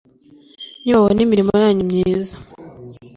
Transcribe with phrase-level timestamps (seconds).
[0.83, 2.35] nibabona imirimo yanyu myiza,